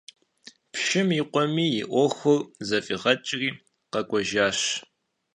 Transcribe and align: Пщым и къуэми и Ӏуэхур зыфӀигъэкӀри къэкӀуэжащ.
Пщым 0.71 1.07
и 1.19 1.21
къуэми 1.31 1.67
и 1.81 1.83
Ӏуэхур 1.89 2.39
зыфӀигъэкӀри 2.67 3.49
къэкӀуэжащ. 3.91 4.59